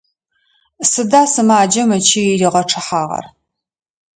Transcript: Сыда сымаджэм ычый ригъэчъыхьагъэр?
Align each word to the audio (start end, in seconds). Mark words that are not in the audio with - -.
Сыда 0.91 1.23
сымаджэм 1.33 1.89
ычый 1.97 2.31
ригъэчъыхьагъэр? 2.39 3.25